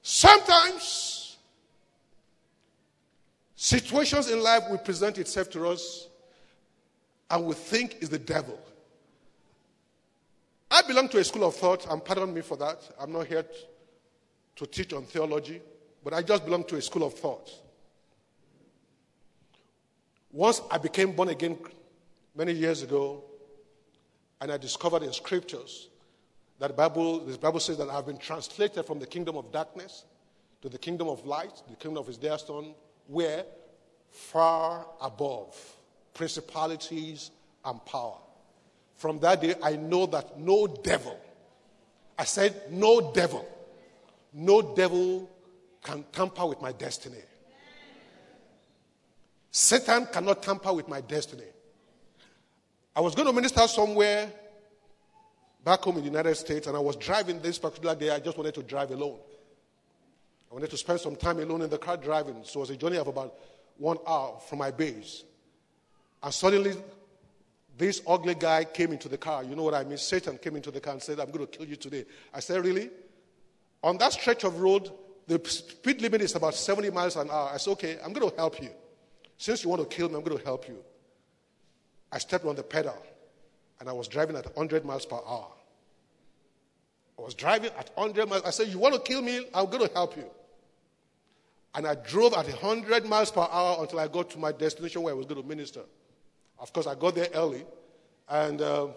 [0.02, 1.36] Sometimes
[3.54, 6.08] situations in life will present itself to us
[7.30, 8.58] and we think is the devil.
[10.70, 12.78] I belong to a school of thought, and pardon me for that.
[13.00, 13.44] I'm not here
[14.56, 15.60] to teach on theology,
[16.04, 17.50] but I just belong to a school of thought.
[20.32, 21.58] Once I became born again
[22.34, 23.24] many years ago,
[24.40, 25.88] and I discovered in scriptures
[26.58, 30.04] that Bible, this Bible says that I've been translated from the kingdom of darkness
[30.62, 32.74] to the kingdom of light, the kingdom of his dear son,
[33.06, 33.44] where
[34.10, 35.56] far above
[36.14, 37.30] principalities
[37.64, 38.18] and power.
[38.96, 41.18] From that day, I know that no devil,
[42.18, 43.48] I said, no devil,
[44.32, 45.30] no devil
[45.82, 47.22] can tamper with my destiny.
[49.50, 51.44] Satan cannot tamper with my destiny.
[52.94, 54.30] I was going to minister somewhere
[55.64, 58.10] back home in the United States, and I was driving this particular day.
[58.10, 59.18] I just wanted to drive alone.
[60.50, 62.36] I wanted to spend some time alone in the car driving.
[62.44, 63.34] So it was a journey of about
[63.76, 65.24] one hour from my base.
[66.22, 66.74] And suddenly,
[67.76, 69.44] this ugly guy came into the car.
[69.44, 69.98] You know what I mean?
[69.98, 72.04] Satan came into the car and said, I'm going to kill you today.
[72.34, 72.90] I said, Really?
[73.82, 74.90] On that stretch of road,
[75.28, 77.50] the speed limit is about 70 miles an hour.
[77.54, 78.70] I said, Okay, I'm going to help you.
[79.38, 80.76] Since you want to kill me, I'm going to help you.
[82.10, 82.96] I stepped on the pedal
[83.80, 85.48] and I was driving at 100 miles per hour.
[87.18, 88.42] I was driving at 100 miles.
[88.44, 89.46] I said, You want to kill me?
[89.54, 90.24] I'm going to help you.
[91.74, 95.14] And I drove at 100 miles per hour until I got to my destination where
[95.14, 95.82] I was going to minister.
[96.58, 97.64] Of course, I got there early.
[98.28, 98.88] And uh,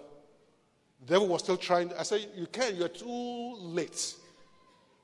[1.01, 1.91] the devil was still trying.
[1.93, 4.15] I said, You can't, you're too late.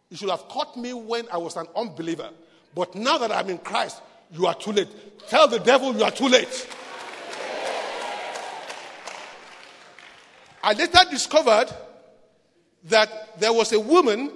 [0.10, 2.30] You should have caught me when I was an unbeliever.
[2.73, 4.90] But now that I'm in Christ, you are too late.
[5.28, 6.68] Tell the devil you are too late.
[10.63, 11.68] I later discovered
[12.86, 14.32] that there was a woman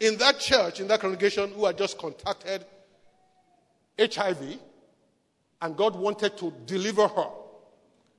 [0.00, 2.64] in that church, in that congregation, who had just contacted
[3.98, 4.58] HIV,
[5.60, 7.28] and God wanted to deliver her.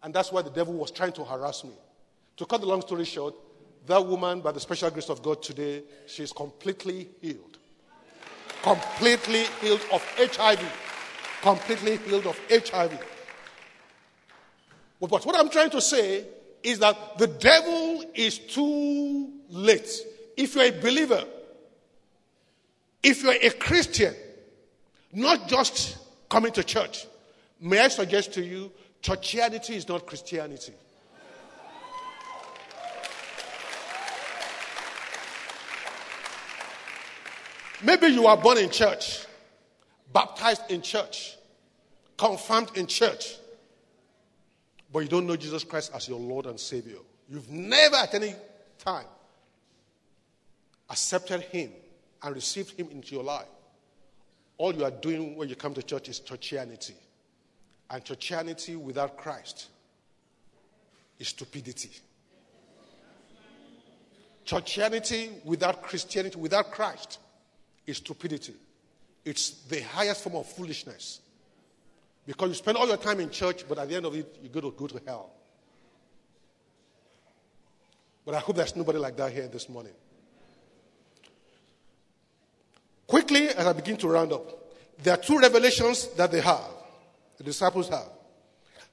[0.01, 1.71] And that's why the devil was trying to harass me.
[2.37, 3.35] To cut the long story short,
[3.85, 7.57] that woman, by the special grace of God today, she's completely healed.
[8.63, 10.82] completely healed of HIV.
[11.43, 12.97] Completely healed of HIV.
[15.01, 16.25] But what I'm trying to say
[16.63, 19.89] is that the devil is too late.
[20.37, 21.25] If you're a believer,
[23.03, 24.15] if you're a Christian,
[25.11, 25.97] not just
[26.29, 27.05] coming to church,
[27.59, 30.71] may I suggest to you, churchianity is not Christianity.
[37.83, 39.25] Maybe you are born in church,
[40.13, 41.35] baptized in church,
[42.17, 43.35] confirmed in church,
[44.91, 46.97] but you don't know Jesus Christ as your Lord and Savior.
[47.27, 48.35] You've never at any
[48.77, 49.05] time
[50.89, 51.71] accepted Him
[52.21, 53.47] and received Him into your life.
[54.57, 56.93] All you are doing when you come to church is churchianity.
[57.89, 59.67] And churchianity without Christ
[61.17, 61.89] is stupidity.
[64.45, 67.17] Churchianity without Christianity, without Christ,
[67.87, 68.53] is stupidity.
[69.25, 71.21] It's the highest form of foolishness.
[72.25, 74.51] Because you spend all your time in church, but at the end of it, you're
[74.51, 75.31] going to go to hell.
[78.25, 79.93] But I hope there's nobody like that here this morning.
[83.05, 86.71] Quickly, as I begin to round up, there are two revelations that they have,
[87.37, 88.09] the disciples have.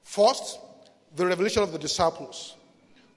[0.03, 0.59] First,
[1.15, 2.55] the revelation of the disciples.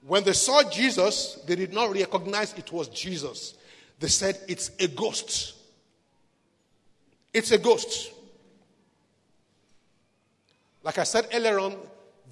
[0.06, 3.54] When they saw Jesus, they did not recognize it was Jesus.
[3.98, 5.54] They said, It's a ghost.
[7.34, 8.12] It's a ghost.
[10.84, 11.76] Like I said earlier on,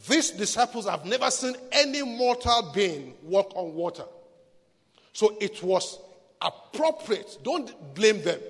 [0.08, 4.04] these disciples have never seen any mortal being walk on water.
[5.12, 5.98] So it was
[6.40, 7.38] appropriate.
[7.42, 8.40] Don't blame them.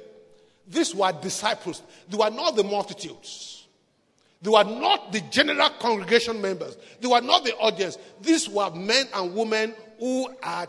[0.69, 1.83] These were disciples.
[2.09, 3.67] They were not the multitudes.
[4.41, 6.77] They were not the general congregation members.
[7.01, 7.97] They were not the audience.
[8.21, 10.69] These were men and women who had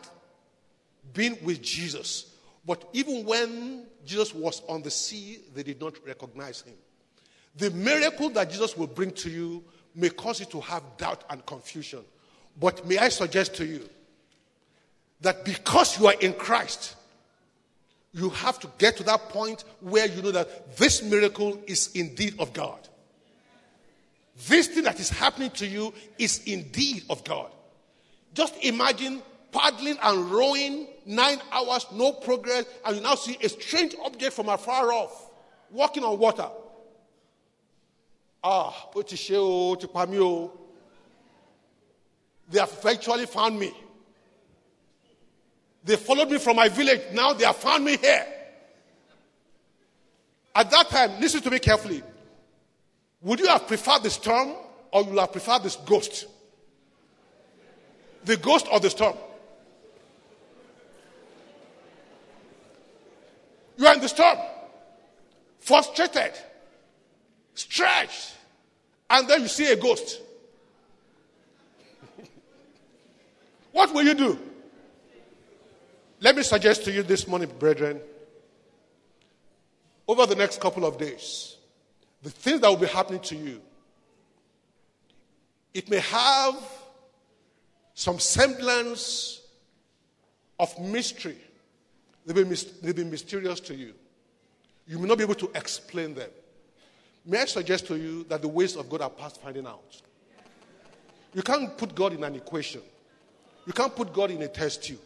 [1.14, 2.33] been with Jesus.
[2.66, 6.76] But even when Jesus was on the sea, they did not recognize him.
[7.57, 9.64] The miracle that Jesus will bring to you
[9.95, 11.99] may cause you to have doubt and confusion.
[12.59, 13.88] But may I suggest to you
[15.22, 16.95] that because you are in Christ,
[18.14, 22.36] you have to get to that point where you know that this miracle is indeed
[22.39, 22.80] of God.
[24.47, 27.51] This thing that is happening to you is indeed of God.
[28.34, 29.22] Just imagine
[29.54, 34.49] paddling and rowing nine hours, no progress, and you now see a strange object from
[34.49, 35.32] afar off
[35.72, 36.49] walking on water.
[38.43, 38.89] Ah,
[42.49, 43.72] they have eventually found me.
[45.84, 47.01] They followed me from my village.
[47.14, 48.26] Now they have found me here.
[50.56, 52.04] At that time, listen to me carefully.
[53.22, 54.54] Would you have preferred the storm
[54.91, 56.28] or you would have preferred this ghost?
[58.26, 59.16] The ghost or the storm?
[63.78, 64.38] You are in the storm,
[65.60, 66.34] frustrated,
[67.56, 68.34] stretched,
[69.10, 70.22] and then you see a ghost.
[73.72, 74.40] what will you do?
[76.20, 78.00] Let me suggest to you this morning, brethren,
[80.08, 81.58] over the next couple of days,
[82.22, 83.62] the things that will be happening to you,
[85.74, 86.56] it may have
[87.94, 89.42] some semblance
[90.60, 91.38] of mystery.
[92.26, 93.94] They may, they be mysterious to you.
[94.88, 96.30] You may not be able to explain them.
[97.26, 100.02] May I suggest to you that the ways of God are past finding out?
[101.34, 102.82] You can't put God in an equation.
[103.66, 105.00] You can't put God in a test tube.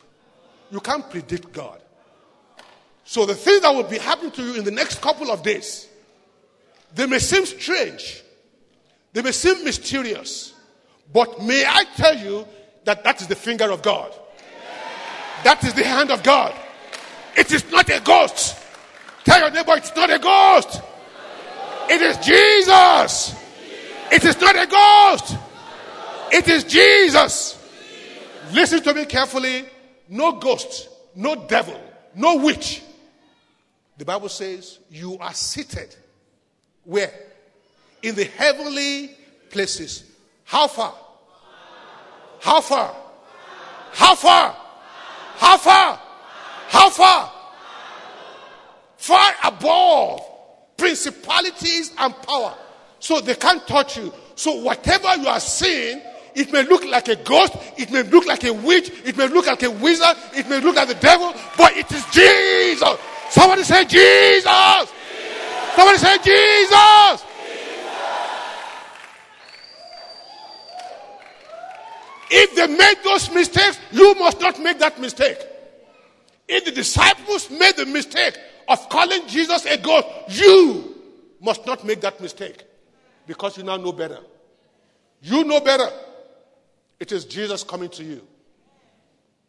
[0.72, 1.80] You can't predict God.
[3.05, 5.88] So the things that will be happening to you in the next couple of days,
[6.93, 8.24] they may seem strange.
[9.13, 10.53] They may seem mysterious.
[11.13, 12.45] But may I tell you
[12.84, 14.13] that that is the finger of God.
[15.43, 16.53] That is the hand of God.
[17.38, 18.57] It is not a ghost.
[19.23, 20.81] Tell your neighbor it's not a ghost.
[21.89, 23.35] It is Jesus.
[24.11, 25.38] It is not a ghost.
[26.31, 27.53] It is Jesus.
[28.51, 29.65] Listen to me carefully.
[30.09, 31.79] No ghost, no devil,
[32.15, 32.81] no witch.
[33.97, 35.95] The Bible says you are seated
[36.88, 37.11] where?
[38.01, 39.11] In the heavenly
[39.49, 40.03] places.
[40.45, 40.93] How far?
[42.39, 42.95] How far?
[43.91, 44.55] How far?
[45.35, 45.57] How far?
[45.57, 45.99] How far?
[46.68, 47.32] How far
[48.97, 50.22] Far above
[50.76, 52.55] principalities and power.
[52.99, 54.11] So they can't touch you.
[54.36, 56.01] So whatever you are seeing,
[56.36, 59.47] it may look like a ghost, it may look like a witch, it may look
[59.47, 62.99] like a wizard, it may look like the devil, but it is Jesus.
[63.30, 64.43] Somebody say Jesus.
[64.43, 64.93] Jesus.
[65.76, 67.24] Somebody say Jesus.
[72.30, 75.38] If they made those mistakes, you must not make that mistake.
[76.47, 78.37] If the disciples made the mistake
[78.67, 80.95] of calling Jesus a God, you
[81.41, 82.63] must not make that mistake
[83.25, 84.19] because you now know better.
[85.21, 85.89] You know better.
[86.99, 88.21] It is Jesus coming to you.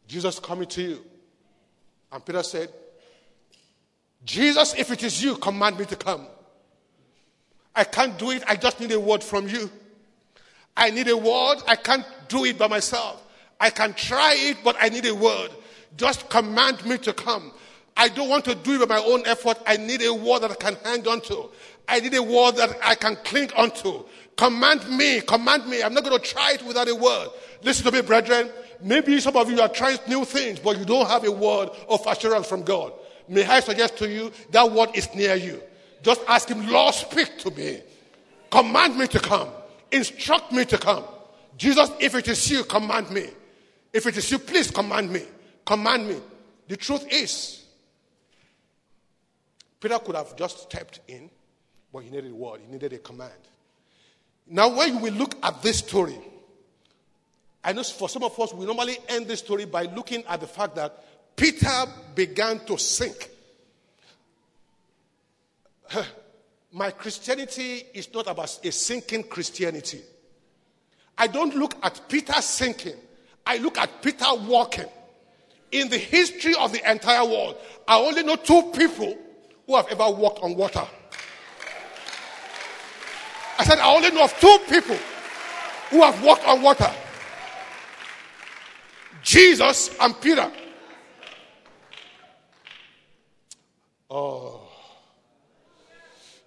[0.06, 1.04] Jesus coming to you.
[2.10, 2.70] And Peter said,
[4.24, 6.26] Jesus, if it is you, command me to come.
[7.74, 8.42] I can't do it.
[8.46, 9.70] I just need a word from you.
[10.76, 11.58] I need a word.
[11.66, 13.22] I can't do it by myself.
[13.60, 15.50] I can try it, but I need a word.
[15.96, 17.52] Just command me to come.
[17.96, 19.58] I don't want to do it by my own effort.
[19.66, 21.50] I need a word that I can hang on to.
[21.88, 24.04] I need a word that I can cling onto.
[24.36, 25.82] Command me, command me.
[25.82, 27.30] I'm not going to try it without a word.
[27.62, 28.50] Listen to me, brethren.
[28.80, 32.06] Maybe some of you are trying new things, but you don't have a word of
[32.06, 32.92] assurance from God.
[33.26, 35.60] May I suggest to you that word is near you.
[36.02, 37.80] Just ask Him, Lord, speak to me.
[38.50, 39.48] Command me to come.
[39.90, 41.04] Instruct me to come.
[41.56, 43.26] Jesus, if it is you, command me.
[43.92, 45.22] If it is you, please command me.
[45.68, 46.16] Command me.
[46.66, 47.62] The truth is,
[49.78, 51.28] Peter could have just stepped in,
[51.92, 53.34] but he needed a word, he needed a command.
[54.46, 56.18] Now, when we look at this story,
[57.62, 60.46] I know for some of us, we normally end this story by looking at the
[60.46, 61.04] fact that
[61.36, 63.28] Peter began to sink.
[66.72, 70.00] My Christianity is not about a sinking Christianity.
[71.18, 72.96] I don't look at Peter sinking,
[73.44, 74.88] I look at Peter walking.
[75.72, 77.56] In the history of the entire world,
[77.86, 79.16] I only know two people
[79.66, 80.86] who have ever walked on water.
[83.58, 84.96] I said, I only know of two people
[85.90, 86.90] who have walked on water
[89.28, 90.50] Jesus and Peter.
[94.10, 94.62] Oh.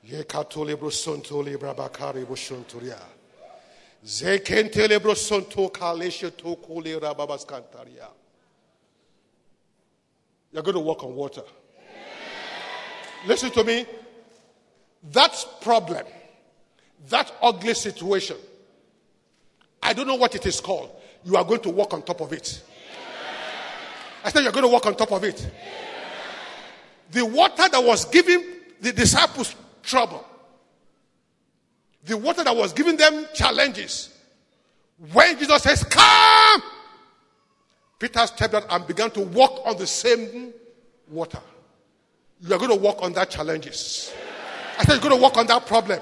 [0.10, 3.00] Yekatole brosontole brabakari boshontoria.
[4.04, 8.08] Zekentele brosonto kaleshe tokole rababaskantaria.
[10.52, 11.44] You're going to walk on water.
[13.26, 13.86] Listen to me.
[15.12, 16.06] That problem,
[17.10, 18.38] that ugly situation,
[19.82, 20.92] I don't know what it is called.
[21.24, 22.62] You are going to walk on top of it.
[24.24, 25.50] I said, You're going to walk on top of it.
[27.12, 28.44] The water that was giving
[28.80, 30.26] the disciples trouble,
[32.06, 34.10] the water that was giving them challenges,
[35.12, 36.62] when Jesus says, Come,
[38.02, 40.52] Peter stepped out and began to walk on the same
[41.08, 41.38] water.
[42.42, 44.12] You are going to walk on that challenges.
[44.80, 46.00] I said, You're going to walk on that problem.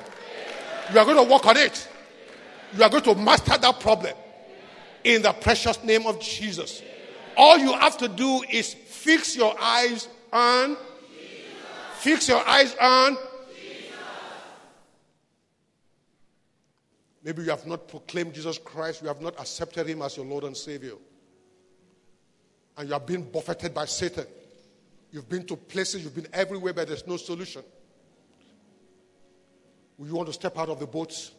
[0.93, 1.89] You are going to walk on it.
[2.73, 4.13] You are going to master that problem
[5.03, 6.81] in the precious name of Jesus.
[7.35, 10.77] All you have to do is fix your eyes on,
[11.95, 13.17] fix your eyes on.
[17.25, 20.45] Maybe you have not proclaimed Jesus Christ, you have not accepted Him as your Lord
[20.45, 20.93] and Savior.
[22.79, 24.25] And you have been buffeted by Satan.
[25.11, 27.61] You've been to places, you've been everywhere, but there's no solution.
[30.01, 31.31] You want to step out of the boat?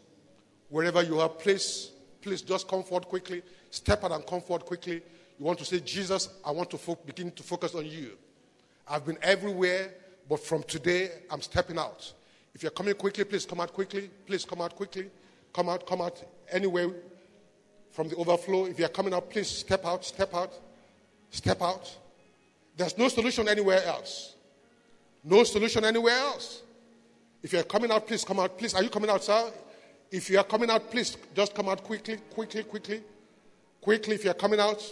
[0.69, 3.43] Wherever you are, please, please just come forward quickly.
[3.71, 5.01] Step out and come forward quickly.
[5.39, 8.19] You want to say, Jesus, I want to fo- begin to focus on you.
[8.87, 9.95] I've been everywhere,
[10.29, 12.13] but from today, I'm stepping out.
[12.55, 14.11] If you're coming quickly, please come out quickly.
[14.27, 15.09] Please come out quickly.
[15.55, 16.23] Come out, come out
[16.53, 16.91] anywhere
[17.93, 18.67] from the overflow.
[18.67, 20.53] If you're coming out, please step out, step out,
[21.31, 21.91] step out.
[22.77, 24.35] There's no solution anywhere else.
[25.25, 26.63] No solution anywhere else.
[27.43, 28.59] If you're coming out, please come out.
[28.59, 29.51] Please, are you coming out, sir?
[30.11, 33.03] If you are coming out, please just come out quickly, quickly, quickly.
[33.81, 34.83] Quickly, if you're coming out.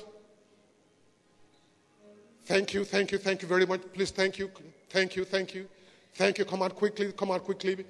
[2.44, 3.82] Thank you, thank you, thank you very much.
[3.92, 4.50] Please, thank you,
[4.88, 5.68] thank you, thank you.
[6.14, 6.44] Thank you.
[6.44, 7.84] Come out quickly, come out quickly.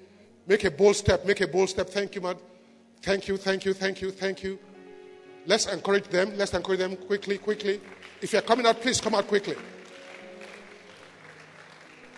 [0.45, 1.89] Make a bold step, make a bold step.
[1.89, 2.35] Thank you, man.
[3.01, 4.59] Thank you, thank you, thank you, thank you.
[5.45, 6.37] Let's encourage them.
[6.37, 7.81] Let's encourage them quickly, quickly.
[8.21, 9.55] If you're coming out, please come out quickly.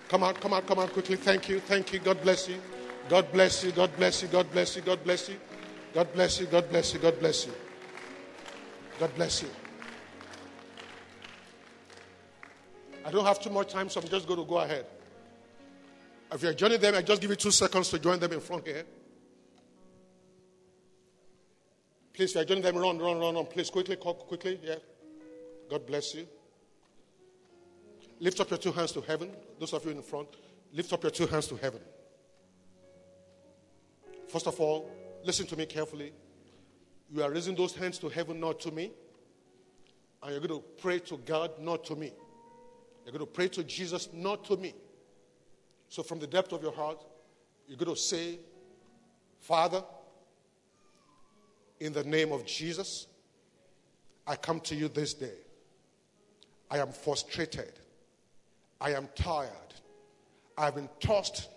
[0.09, 1.15] Come out, come out, come out quickly.
[1.15, 1.99] Thank you, thank you.
[1.99, 2.57] God bless you.
[3.07, 3.71] God bless you.
[3.71, 4.27] God bless you.
[4.27, 4.81] God bless you.
[4.81, 5.35] God bless you.
[5.93, 6.47] God bless you.
[6.47, 6.99] God bless you.
[6.99, 7.53] God bless you.
[8.99, 9.49] God bless you.
[13.05, 14.85] I don't have too much time, so I'm just going to go ahead.
[16.31, 18.65] If you're joining them, I just give you two seconds to join them in front
[18.65, 18.83] here.
[22.13, 23.45] Please, if you're joining them, run, run, run, run.
[23.45, 24.59] Please, quickly, quickly.
[24.63, 24.75] Yeah.
[25.71, 26.27] God bless you.
[28.19, 29.31] Lift up your two hands to heaven.
[29.57, 30.27] Those of you in front,
[30.73, 31.79] lift up your two hands to heaven.
[34.27, 34.91] First of all,
[35.23, 36.11] listen to me carefully.
[37.09, 38.91] You are raising those hands to heaven, not to me.
[40.21, 42.11] And you're going to pray to God, not to me.
[43.05, 44.73] You're going to pray to Jesus, not to me.
[45.87, 47.01] So, from the depth of your heart,
[47.65, 48.39] you're going to say,
[49.39, 49.85] Father,
[51.79, 53.07] in the name of Jesus,
[54.27, 55.31] I come to you this day.
[56.71, 57.73] I am frustrated.
[58.79, 59.51] I am tired.
[60.57, 61.49] I've been tossed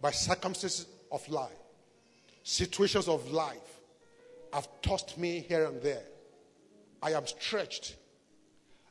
[0.00, 1.52] by circumstances of life,
[2.42, 3.60] situations of life
[4.52, 6.04] have tossed me here and there.
[7.02, 7.96] I am stretched.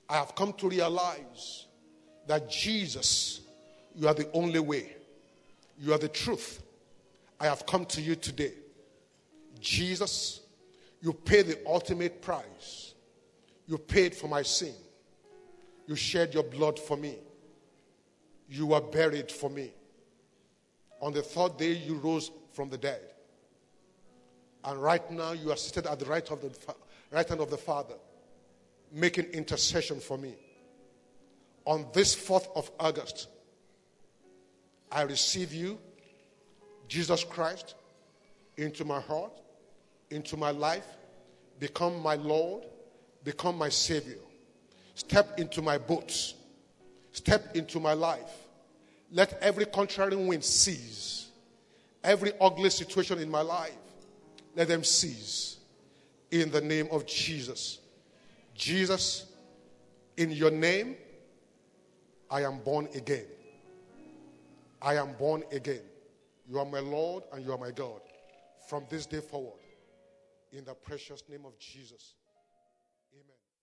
[0.09, 1.67] I have come to realize
[2.27, 3.41] that Jesus,
[3.95, 4.95] you are the only way.
[5.79, 6.61] You are the truth.
[7.39, 8.53] I have come to you today.
[9.59, 10.41] Jesus,
[11.01, 12.93] you paid the ultimate price.
[13.65, 14.73] You paid for my sin.
[15.87, 17.17] You shed your blood for me.
[18.49, 19.73] You were buried for me.
[21.01, 23.01] On the third day, you rose from the dead.
[24.63, 26.75] And right now, you are seated at the right, of the,
[27.11, 27.95] right hand of the Father,
[28.91, 30.35] making intercession for me.
[31.65, 33.27] On this 4th of August,
[34.91, 35.79] I receive you,
[36.87, 37.75] Jesus Christ,
[38.57, 39.33] into my heart,
[40.09, 40.85] into my life,
[41.59, 42.65] become my Lord,
[43.23, 44.19] become my Savior.
[44.95, 46.35] Step into my boots,
[47.11, 48.47] step into my life.
[49.11, 51.29] Let every contrary wind cease.
[52.03, 53.71] Every ugly situation in my life,
[54.55, 55.57] let them cease.
[56.31, 57.79] In the name of Jesus.
[58.55, 59.25] Jesus,
[60.17, 60.95] in your name,
[62.29, 63.25] I am born again.
[64.81, 65.81] I am born again.
[66.49, 68.01] You are my Lord and you are my God.
[68.67, 69.59] From this day forward,
[70.51, 72.15] in the precious name of Jesus.